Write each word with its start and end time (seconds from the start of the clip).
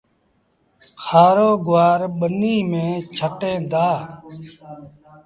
کآرو 1.01 1.51
گُوآر 1.65 2.01
ٻنيٚ 2.19 2.67
ميݩ 2.71 3.03
ڇٽيٚن 3.15 3.61
دآ 3.71 3.87